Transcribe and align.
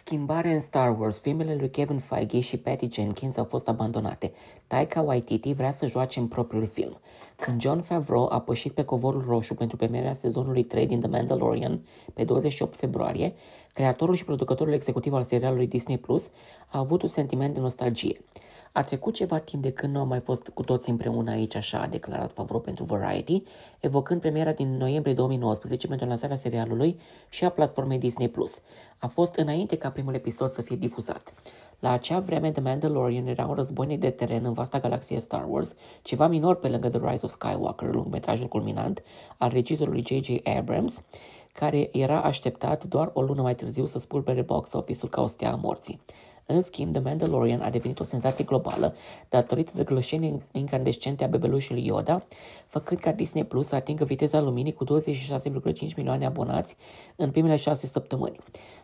Schimbare 0.00 0.52
în 0.52 0.60
Star 0.60 0.98
Wars, 1.00 1.20
filmele 1.20 1.54
lui 1.54 1.70
Kevin 1.70 1.98
Feige 1.98 2.40
și 2.40 2.56
Patty 2.56 2.88
Jenkins 2.92 3.36
au 3.36 3.44
fost 3.44 3.68
abandonate. 3.68 4.32
Taika 4.66 5.00
Waititi 5.00 5.52
vrea 5.52 5.70
să 5.70 5.86
joace 5.86 6.18
în 6.18 6.26
propriul 6.26 6.66
film. 6.66 7.00
Când 7.36 7.60
John 7.60 7.80
Favreau 7.80 8.28
a 8.32 8.40
pășit 8.40 8.72
pe 8.72 8.84
covorul 8.84 9.24
roșu 9.28 9.54
pentru 9.54 9.76
premierea 9.76 10.12
sezonului 10.12 10.64
3 10.64 10.86
din 10.86 11.00
The 11.00 11.08
Mandalorian 11.08 11.80
pe 12.14 12.24
28 12.24 12.78
februarie, 12.78 13.32
creatorul 13.72 14.14
și 14.14 14.24
producătorul 14.24 14.72
executiv 14.72 15.12
al 15.12 15.22
serialului 15.22 15.66
Disney 15.66 15.98
Plus 15.98 16.30
a 16.68 16.78
avut 16.78 17.02
un 17.02 17.08
sentiment 17.08 17.54
de 17.54 17.60
nostalgie. 17.60 18.20
A 18.72 18.82
trecut 18.82 19.14
ceva 19.14 19.38
timp 19.38 19.62
de 19.62 19.70
când 19.70 19.94
nu 19.94 20.00
am 20.00 20.08
mai 20.08 20.20
fost 20.20 20.48
cu 20.48 20.62
toți 20.62 20.90
împreună 20.90 21.30
aici, 21.30 21.54
așa 21.54 21.80
a 21.80 21.86
declarat 21.86 22.32
Favreau 22.32 22.60
pentru 22.60 22.84
Variety, 22.84 23.42
evocând 23.80 24.20
premiera 24.20 24.52
din 24.52 24.76
noiembrie 24.76 25.14
2019 25.14 25.86
pentru 25.86 26.06
lansarea 26.06 26.36
serialului 26.36 27.00
și 27.28 27.44
a 27.44 27.50
platformei 27.50 27.98
Disney+. 27.98 28.30
A 28.98 29.06
fost 29.06 29.34
înainte 29.34 29.76
ca 29.76 29.90
primul 29.90 30.14
episod 30.14 30.50
să 30.50 30.62
fie 30.62 30.76
difuzat. 30.76 31.32
La 31.78 31.90
acea 31.90 32.18
vreme, 32.18 32.50
The 32.50 32.60
Mandalorian 32.60 33.26
era 33.26 33.46
un 33.46 33.54
războinic 33.54 34.00
de 34.00 34.10
teren 34.10 34.44
în 34.44 34.52
vasta 34.52 34.78
galaxie 34.78 35.20
Star 35.20 35.46
Wars, 35.48 35.74
ceva 36.02 36.26
minor 36.26 36.56
pe 36.56 36.68
lângă 36.68 36.88
The 36.88 37.10
Rise 37.10 37.24
of 37.24 37.32
Skywalker, 37.32 37.88
lungmetrajul 37.92 38.48
culminant 38.48 39.02
al 39.36 39.50
regizorului 39.50 40.04
J.J. 40.06 40.28
Abrams, 40.58 41.02
care 41.52 41.88
era 41.92 42.22
așteptat 42.22 42.84
doar 42.84 43.10
o 43.12 43.22
lună 43.22 43.42
mai 43.42 43.54
târziu 43.54 43.86
să 43.86 43.98
spulbere 43.98 44.42
box 44.42 44.72
office-ul 44.72 45.10
ca 45.10 45.22
o 45.22 45.26
stea 45.26 45.52
a 45.52 45.54
morții. 45.54 46.00
În 46.52 46.60
schimb, 46.60 46.92
The 46.92 47.00
Mandalorian 47.00 47.60
a 47.60 47.70
devenit 47.70 48.00
o 48.00 48.04
senzație 48.04 48.44
globală 48.44 48.94
datorită 49.28 49.72
răglășenii 49.76 50.42
incandescente 50.52 51.24
a 51.24 51.26
bebelușului 51.26 51.86
Yoda, 51.86 52.26
făcând 52.66 53.00
ca 53.00 53.12
Disney 53.12 53.44
Plus 53.44 53.66
să 53.66 53.74
atingă 53.74 54.04
viteza 54.04 54.40
luminii 54.40 54.72
cu 54.72 54.84
26,5 54.84 55.94
milioane 55.96 56.26
abonați 56.26 56.76
în 57.16 57.30
primele 57.30 57.56
șase 57.56 57.86
săptămâni. 57.86 58.36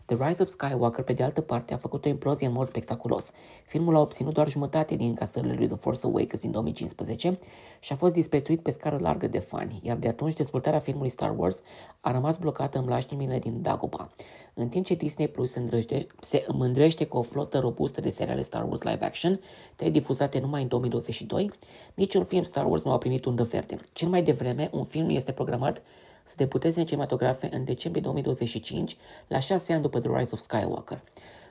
The 0.07 0.17
Rise 0.27 0.43
of 0.43 0.49
Skywalker, 0.49 1.05
pe 1.05 1.13
de 1.13 1.23
altă 1.23 1.41
parte, 1.41 1.75
a 1.75 1.77
făcut 1.77 2.05
o 2.05 2.09
implozie 2.09 2.47
în 2.47 2.53
mod 2.53 2.67
spectaculos. 2.67 3.33
Filmul 3.65 3.97
a 3.97 4.01
obținut 4.01 4.35
doar 4.35 4.49
jumătate 4.49 4.95
din 4.95 5.09
încasările 5.09 5.55
lui 5.55 5.67
The 5.67 5.77
Force 5.77 6.07
Awakens 6.07 6.43
din 6.43 6.51
2015 6.51 7.39
și 7.81 7.93
a 7.93 7.97
fost 7.97 8.13
disprețuit 8.13 8.61
pe 8.61 8.71
scară 8.71 8.99
largă 9.01 9.27
de 9.29 9.39
fani, 9.39 9.81
iar 9.83 9.97
de 9.97 10.09
atunci 10.09 10.35
dezvoltarea 10.35 10.79
filmului 10.79 11.09
Star 11.09 11.35
Wars 11.39 11.63
a 12.01 12.11
rămas 12.11 12.37
blocată 12.37 12.79
în 12.79 12.85
mlaștinile 12.85 13.39
din 13.39 13.63
Dagobah. 13.63 14.07
În 14.55 14.69
timp 14.69 14.85
ce 14.85 14.95
Disney 14.95 15.29
Plus 15.29 15.53
se, 15.53 16.07
se 16.21 16.47
mândrește 16.53 17.07
cu 17.07 17.17
o 17.17 17.23
flotă 17.23 17.59
robustă 17.59 18.01
de 18.01 18.11
seriale 18.11 18.43
Star 18.43 18.65
Wars 18.69 18.83
live 18.83 19.05
action, 19.05 19.41
trei 19.77 19.91
difuzate 19.91 20.39
numai 20.39 20.63
în 20.63 20.69
2022, 20.69 21.51
niciun 21.95 22.25
film 22.25 22.43
Star 22.43 22.67
Wars 22.67 22.85
nu 22.85 22.93
a 22.93 22.99
primit 22.99 23.25
undă 23.25 23.43
verde. 23.43 23.77
Cel 23.93 24.09
mai 24.09 24.23
devreme, 24.23 24.69
un 24.73 24.85
film 24.85 25.09
este 25.09 25.33
programat 25.33 25.83
să 26.27 26.35
debuteze 26.37 26.81
în 26.81 26.87
cinematografe 26.87 27.49
în 27.53 27.65
decembrie 27.65 28.03
2025, 28.03 28.97
la 29.27 29.39
șase 29.39 29.73
ani 29.73 29.83
după 29.83 30.01
The 30.01 30.19
Rise 30.19 30.31
of 30.33 30.41
Skywalker. 30.41 31.03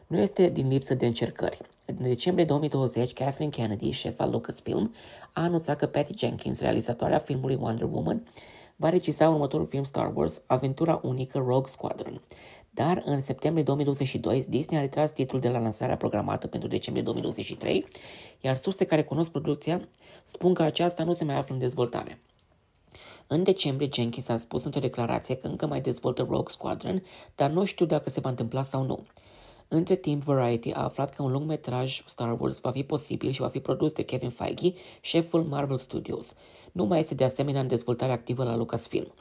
Nu 0.08 0.18
este 0.18 0.50
din 0.50 0.68
lipsă 0.68 0.94
de 0.94 1.06
încercări. 1.06 1.58
În 1.86 1.96
decembrie 2.00 2.46
2020, 2.46 3.14
Kathleen 3.14 3.50
Kennedy, 3.50 3.92
șefa 3.92 4.26
Lucasfilm, 4.26 4.94
a 5.34 5.42
anunțat 5.42 5.78
că 5.78 5.86
Patty 5.86 6.18
Jenkins, 6.18 6.60
realizatoarea 6.60 7.20
filmului 7.20 7.58
Wonder 7.62 7.88
Woman, 7.92 8.28
va 8.76 8.90
regiza 8.90 9.30
următorul 9.30 9.68
film 9.68 9.84
Star 9.84 10.12
Wars, 10.16 10.42
Aventura 10.46 11.00
unică 11.04 11.38
Rogue 11.38 11.68
Squadron. 11.68 12.22
Dar 12.70 13.02
în 13.06 13.20
septembrie 13.20 13.64
2022, 13.64 14.46
Disney 14.50 14.80
a 14.80 14.82
retras 14.82 15.12
titlul 15.12 15.42
de 15.42 15.50
la 15.50 15.60
lansarea 15.60 15.98
programată 15.98 16.48
pentru 16.48 16.70
decembrie 16.70 17.04
2023, 17.04 17.86
iar 18.42 18.56
surse 18.56 18.86
care 18.86 19.04
cunosc 19.04 19.32
producția 19.32 19.88
spun 20.24 20.54
că 20.54 20.64
aceasta 20.64 21.04
nu 21.04 21.14
se 21.14 21.24
mai 21.24 21.36
află 21.36 21.54
în 21.54 21.60
dezvoltare. 21.60 22.20
În 23.28 23.44
decembrie, 23.44 23.90
Jenkins 23.94 24.28
a 24.28 24.38
spus 24.38 24.64
într-o 24.64 24.80
declarație 24.80 25.36
că 25.36 25.48
încă 25.48 25.68
mai 25.68 25.82
dezvoltă 25.82 26.22
Rogue 26.22 26.52
Squadron, 26.52 27.04
dar 27.36 27.50
nu 27.50 27.66
știu 27.66 27.86
dacă 27.86 28.10
se 28.10 28.20
va 28.20 28.30
întâmpla 28.30 28.64
sau 28.64 28.84
nu. 28.84 29.06
Între 29.68 29.96
timp, 29.96 30.24
Variety 30.24 30.72
a 30.72 30.84
aflat 30.84 31.16
că 31.16 31.24
un 31.24 31.32
lung 31.32 31.48
metraj 31.48 32.04
Star 32.06 32.38
Wars 32.40 32.60
va 32.60 32.72
fi 32.72 32.84
posibil 32.84 33.32
și 33.32 33.42
va 33.42 33.48
fi 33.48 33.60
produs 33.60 33.92
de 33.92 34.04
Kevin 34.04 34.30
Feige, 34.30 34.74
șeful 35.02 35.44
Marvel 35.44 35.78
Studios. 35.78 36.34
Nu 36.72 36.86
mai 36.86 37.00
este 37.00 37.16
de 37.16 37.24
asemenea 37.24 37.62
în 37.62 37.68
dezvoltare 37.68 38.12
activă 38.12 38.44
la 38.44 38.56
Lucasfilm. 38.56 39.14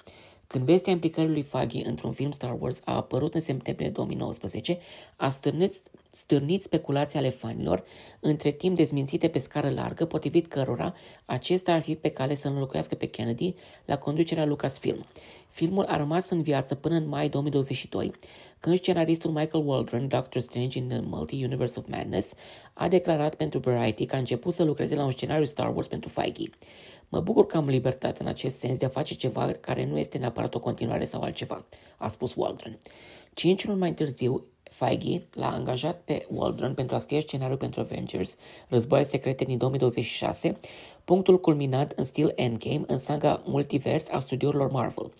Când 0.47 0.65
vestea 0.65 0.93
implicării 0.93 1.33
lui 1.33 1.43
Feige 1.43 1.87
într-un 1.87 2.13
film 2.13 2.31
Star 2.31 2.57
Wars 2.59 2.81
a 2.85 2.95
apărut 2.95 3.35
în 3.35 3.41
septembrie 3.41 3.89
2019, 3.89 4.79
a 5.17 5.29
stârnit, 5.29 5.73
stârnit 6.11 6.63
speculații 6.63 7.19
ale 7.19 7.29
fanilor, 7.29 7.85
între 8.21 8.51
timp 8.51 8.77
dezmințite 8.77 9.29
pe 9.29 9.39
scară 9.39 9.71
largă, 9.71 10.05
potrivit 10.05 10.47
cărora 10.47 10.95
acesta 11.25 11.73
ar 11.73 11.83
fi 11.83 11.95
pe 11.95 12.09
cale 12.09 12.35
să 12.35 12.49
înlocuiască 12.49 12.95
pe 12.95 13.07
Kennedy 13.07 13.55
la 13.85 13.99
conducerea 13.99 14.45
Lucasfilm. 14.45 15.05
Filmul 15.55 15.85
a 15.85 15.97
rămas 15.97 16.31
în 16.31 16.43
viață 16.43 16.75
până 16.75 16.95
în 16.95 17.09
mai 17.09 17.29
2022, 17.29 18.11
când 18.61 18.79
scenaristul 18.79 19.31
Michael 19.31 19.67
Waldron, 19.67 20.09
Doctor 20.09 20.43
Strange 20.43 20.79
in 20.79 20.89
the 20.89 21.01
Multi-Universe 21.03 21.79
of 21.79 21.87
Madness, 21.89 22.35
a 22.73 22.89
declarat 22.89 23.35
pentru 23.35 23.59
Variety 23.59 24.07
că 24.07 24.15
a 24.15 24.19
început 24.19 24.55
să 24.55 24.65
lucreze 24.65 24.95
la 24.95 25.05
un 25.05 25.11
scenariu 25.11 25.45
Star 25.45 25.75
Wars 25.75 25.87
pentru 25.87 26.09
Feige. 26.09 26.51
Mă 27.09 27.21
bucur 27.21 27.47
că 27.47 27.57
am 27.57 27.69
libertate 27.69 28.23
în 28.23 28.29
acest 28.29 28.59
sens 28.59 28.79
de 28.79 28.85
a 28.85 28.89
face 28.89 29.15
ceva 29.15 29.53
care 29.61 29.87
nu 29.87 29.99
este 29.99 30.19
neapărat 30.19 30.55
o 30.55 30.59
continuare 30.59 31.05
sau 31.05 31.23
altceva, 31.23 31.65
a 31.97 32.09
spus 32.09 32.35
Waldron. 32.35 32.79
Cinci 33.35 33.65
luni 33.65 33.79
mai 33.79 33.95
târziu, 33.95 34.45
Feige 34.63 35.23
l-a 35.33 35.53
angajat 35.53 36.01
pe 36.05 36.27
Waldron 36.31 36.75
pentru 36.75 36.97
a 36.97 36.99
scrie 36.99 37.21
scenariul 37.21 37.59
pentru 37.59 37.81
Avengers, 37.81 38.37
Războaie 38.69 39.05
Secrete 39.05 39.45
din 39.45 39.59
2026, 39.59 40.53
punctul 41.05 41.41
culminat 41.41 41.93
în 41.97 42.05
stil 42.05 42.33
Endgame 42.35 42.85
în 42.87 42.99
saga 42.99 43.43
Multiverse 43.45 44.13
a 44.13 44.19
studiourilor 44.19 44.71
Marvel. 44.71 45.13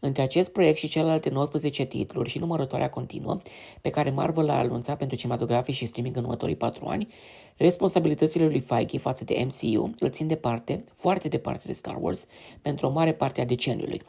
Între 0.00 0.22
acest 0.22 0.52
proiect 0.52 0.78
și 0.78 0.88
celelalte 0.88 1.30
19 1.30 1.84
titluri 1.84 2.28
și 2.28 2.38
numărătoarea 2.38 2.90
continuă, 2.90 3.40
pe 3.80 3.90
care 3.90 4.10
Marvel 4.10 4.44
l-a 4.44 4.58
anunțat 4.58 4.98
pentru 4.98 5.16
cinematografie 5.16 5.74
și 5.74 5.86
streaming 5.86 6.16
în 6.16 6.22
următorii 6.22 6.56
4 6.56 6.86
ani, 6.86 7.08
responsabilitățile 7.56 8.46
lui 8.46 8.60
Feige 8.60 8.98
față 8.98 9.24
de 9.24 9.46
MCU 9.46 9.90
îl 9.98 10.10
țin 10.10 10.26
departe, 10.26 10.84
foarte 10.92 11.28
departe 11.28 11.66
de 11.66 11.72
Star 11.72 11.96
Wars, 12.00 12.26
pentru 12.62 12.86
o 12.86 12.90
mare 12.90 13.12
parte 13.12 13.40
a 13.40 13.44
deceniului. 13.44 14.02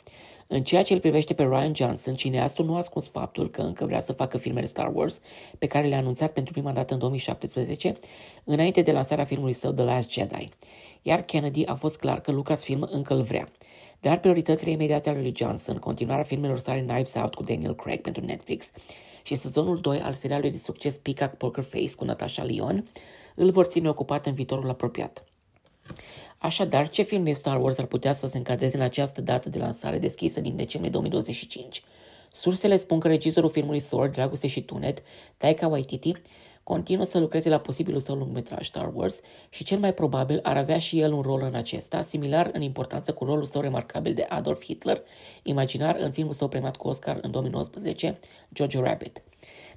În 0.47 0.63
ceea 0.63 0.83
ce 0.83 0.93
îl 0.93 0.99
privește 0.99 1.33
pe 1.33 1.43
Ryan 1.43 1.75
Johnson, 1.75 2.13
cineastul 2.13 2.65
nu 2.65 2.73
a 2.73 2.77
ascuns 2.77 3.07
faptul 3.07 3.49
că 3.49 3.61
încă 3.61 3.85
vrea 3.85 3.99
să 3.99 4.13
facă 4.13 4.37
filmele 4.37 4.65
Star 4.65 4.91
Wars, 4.93 5.19
pe 5.57 5.67
care 5.67 5.87
le-a 5.87 5.97
anunțat 5.97 6.33
pentru 6.33 6.53
prima 6.53 6.71
dată 6.71 6.93
în 6.93 6.99
2017, 6.99 7.93
înainte 8.43 8.81
de 8.81 8.91
lansarea 8.91 9.25
filmului 9.25 9.53
său 9.53 9.71
The 9.71 9.83
Last 9.83 10.11
Jedi. 10.11 10.49
Iar 11.01 11.21
Kennedy 11.21 11.65
a 11.65 11.75
fost 11.75 11.97
clar 11.97 12.21
că 12.21 12.31
Lucasfilm 12.31 12.87
încă 12.91 13.13
îl 13.13 13.21
vrea. 13.21 13.51
Dar 14.01 14.19
prioritățile 14.19 14.71
imediate 14.71 15.09
ale 15.09 15.21
lui 15.21 15.33
Johnson, 15.35 15.77
continuarea 15.77 16.23
filmelor 16.23 16.59
sale 16.59 16.81
Knives 16.81 17.13
Out 17.15 17.35
cu 17.35 17.43
Daniel 17.43 17.75
Craig 17.75 18.01
pentru 18.01 18.25
Netflix 18.25 18.71
și 19.23 19.35
sezonul 19.35 19.79
2 19.79 19.99
al 19.99 20.13
serialului 20.13 20.51
de 20.51 20.57
succes 20.57 20.97
Peacock 20.97 21.37
Poker 21.37 21.63
Face 21.63 21.95
cu 21.95 22.05
Natasha 22.05 22.43
Lyon, 22.43 22.89
îl 23.35 23.51
vor 23.51 23.65
ține 23.65 23.89
ocupat 23.89 24.25
în 24.25 24.33
viitorul 24.33 24.69
apropiat. 24.69 25.25
Așadar, 26.37 26.89
ce 26.89 27.01
film 27.01 27.23
de 27.23 27.33
Star 27.33 27.61
Wars 27.61 27.77
ar 27.77 27.85
putea 27.85 28.13
să 28.13 28.27
se 28.27 28.37
încadreze 28.37 28.77
în 28.77 28.83
această 28.83 29.21
dată 29.21 29.49
de 29.49 29.59
lansare 29.59 29.97
deschisă 29.97 30.39
din 30.39 30.55
decembrie 30.55 30.91
2025? 30.91 31.83
Sursele 32.31 32.77
spun 32.77 32.99
că 32.99 33.07
regizorul 33.07 33.49
filmului 33.49 33.81
Thor, 33.81 34.09
Dragoste 34.09 34.47
și 34.47 34.61
Tunet, 34.61 35.03
Taika 35.37 35.67
Waititi, 35.67 36.13
continuă 36.71 37.05
să 37.05 37.19
lucreze 37.19 37.49
la 37.49 37.59
posibilul 37.59 37.99
său 37.99 38.15
lungmetraj 38.15 38.67
Star 38.67 38.91
Wars 38.93 39.19
și 39.49 39.63
cel 39.63 39.79
mai 39.79 39.93
probabil 39.93 40.39
ar 40.43 40.57
avea 40.57 40.79
și 40.79 40.99
el 40.99 41.13
un 41.13 41.21
rol 41.21 41.41
în 41.41 41.55
acesta, 41.55 42.01
similar 42.01 42.49
în 42.53 42.61
importanță 42.61 43.13
cu 43.13 43.25
rolul 43.25 43.45
său 43.45 43.61
remarcabil 43.61 44.13
de 44.13 44.25
Adolf 44.29 44.63
Hitler, 44.63 45.01
imaginar 45.43 45.95
în 45.99 46.11
filmul 46.11 46.33
său 46.33 46.47
premiat 46.47 46.77
cu 46.77 46.87
Oscar 46.87 47.17
în 47.21 47.31
2019, 47.31 48.19
Jojo 48.53 48.81
Rabbit. 48.81 49.23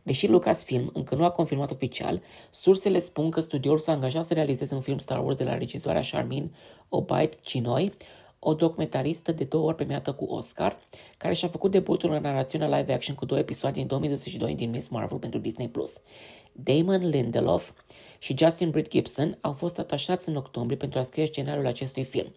Deși 0.03 0.29
Lucasfilm 0.29 0.91
încă 0.93 1.15
nu 1.15 1.25
a 1.25 1.31
confirmat 1.31 1.71
oficial, 1.71 2.23
sursele 2.51 2.99
spun 2.99 3.31
că 3.31 3.41
studioul 3.41 3.79
s-a 3.79 3.93
angajat 3.93 4.25
să 4.25 4.35
realizeze 4.35 4.75
un 4.75 4.81
film 4.81 4.99
Star 4.99 5.25
Wars 5.25 5.37
de 5.37 5.45
la 5.45 5.59
regizoarea 5.59 6.03
Charmin 6.11 6.55
Obaid 6.89 7.35
Chinoi, 7.43 7.93
o 8.39 8.55
documentaristă 8.55 9.33
de 9.33 9.45
două 9.45 9.67
ori 9.67 9.77
premiată 9.77 10.13
cu 10.13 10.25
Oscar, 10.25 10.79
care 11.17 11.35
și-a 11.35 11.49
făcut 11.49 11.71
debutul 11.71 12.13
în 12.13 12.23
narațiunea 12.23 12.79
live 12.79 12.93
action 12.93 13.15
cu 13.15 13.25
două 13.25 13.41
episoade 13.41 13.81
în 13.81 13.87
2022 13.87 14.55
din 14.55 14.71
Miss 14.71 14.89
Marvel 14.89 15.19
pentru 15.19 15.39
Disney+. 15.39 15.71
Damon 16.57 17.09
Lindelof 17.09 17.71
și 18.19 18.35
Justin 18.39 18.71
Britt 18.71 18.91
Gibson 18.91 19.39
au 19.41 19.53
fost 19.53 19.79
atașați 19.79 20.29
în 20.29 20.37
octombrie 20.37 20.77
pentru 20.77 20.99
a 20.99 21.03
scrie 21.03 21.27
scenariul 21.27 21.67
acestui 21.67 22.05
film. 22.05 22.33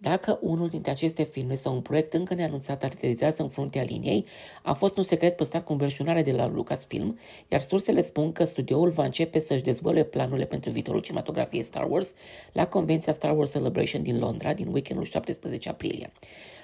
Dacă 0.00 0.38
unul 0.40 0.68
dintre 0.68 0.90
aceste 0.90 1.22
filme 1.22 1.54
sau 1.54 1.74
un 1.74 1.80
proiect 1.80 2.14
încă 2.14 2.34
neanunțat 2.34 2.82
aterizează 2.82 3.42
în 3.42 3.48
fruntea 3.48 3.82
liniei, 3.82 4.26
a 4.62 4.72
fost 4.72 4.96
un 4.96 5.02
secret 5.02 5.36
păstrat 5.36 5.64
cu 5.64 5.72
înverșunare 5.72 6.22
de 6.22 6.32
la 6.32 6.46
Lucasfilm, 6.46 7.18
iar 7.48 7.60
sursele 7.60 8.00
spun 8.00 8.32
că 8.32 8.44
studioul 8.44 8.90
va 8.90 9.04
începe 9.04 9.38
să-și 9.38 9.62
dezvăluie 9.62 10.04
planurile 10.04 10.46
pentru 10.46 10.70
viitorul 10.70 11.00
cinematografiei 11.00 11.62
Star 11.62 11.90
Wars 11.90 12.14
la 12.52 12.66
convenția 12.66 13.12
Star 13.12 13.36
Wars 13.36 13.50
Celebration 13.50 14.02
din 14.02 14.18
Londra 14.18 14.52
din 14.52 14.66
weekendul 14.72 15.04
17 15.04 15.68
aprilie. 15.68 16.12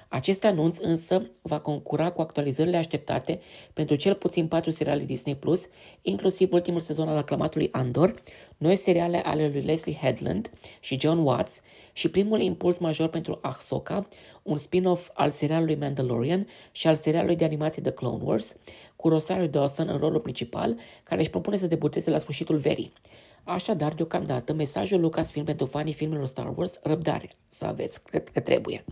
Acest 0.07 0.43
anunț 0.43 0.77
însă 0.77 1.29
va 1.41 1.59
concura 1.59 2.11
cu 2.11 2.21
actualizările 2.21 2.77
așteptate 2.77 3.39
pentru 3.73 3.95
cel 3.95 4.13
puțin 4.13 4.47
patru 4.47 4.69
seriale 4.69 5.03
Disney+, 5.03 5.35
Plus, 5.35 5.67
inclusiv 6.01 6.53
ultimul 6.53 6.79
sezon 6.79 7.07
al 7.07 7.17
aclamatului 7.17 7.69
Andor, 7.71 8.13
noi 8.57 8.75
seriale 8.75 9.21
ale 9.25 9.47
lui 9.47 9.61
Leslie 9.61 9.97
Headland 10.01 10.51
și 10.79 10.99
John 10.99 11.17
Watts 11.17 11.61
și 11.93 12.09
primul 12.09 12.41
impuls 12.41 12.77
major 12.77 13.07
pentru 13.07 13.39
Ahsoka, 13.41 14.07
un 14.43 14.57
spin-off 14.57 15.09
al 15.13 15.29
serialului 15.29 15.75
Mandalorian 15.75 16.47
și 16.71 16.87
al 16.87 16.95
serialului 16.95 17.35
de 17.35 17.45
animație 17.45 17.81
The 17.81 17.91
Clone 17.91 18.23
Wars, 18.23 18.55
cu 18.95 19.09
Rosario 19.09 19.47
Dawson 19.47 19.87
în 19.87 19.97
rolul 19.97 20.19
principal, 20.19 20.77
care 21.03 21.21
își 21.21 21.29
propune 21.29 21.57
să 21.57 21.67
debuteze 21.67 22.09
la 22.09 22.17
sfârșitul 22.17 22.57
verii. 22.57 22.91
Așadar, 23.43 23.93
deocamdată, 23.93 24.53
mesajul 24.53 24.99
Lucasfilm 24.99 25.45
pentru 25.45 25.65
fanii 25.65 25.93
filmelor 25.93 26.25
Star 26.27 26.53
Wars, 26.55 26.79
răbdare, 26.83 27.29
să 27.47 27.65
aveți, 27.65 28.03
că, 28.03 28.17
că 28.17 28.39
trebuie. 28.39 28.85